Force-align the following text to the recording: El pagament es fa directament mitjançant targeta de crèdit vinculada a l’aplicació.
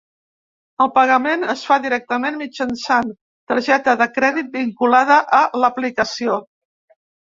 El 0.83 0.87
pagament 0.95 1.43
es 1.53 1.65
fa 1.71 1.77
directament 1.83 2.39
mitjançant 2.41 3.13
targeta 3.53 3.95
de 4.03 4.09
crèdit 4.19 4.51
vinculada 4.59 5.23
a 5.41 5.43
l’aplicació. 5.61 6.41